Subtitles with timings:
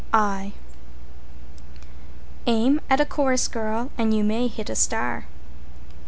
[0.11, 0.53] I
[2.47, 5.27] Aim at a chorus girl and you may hit a star.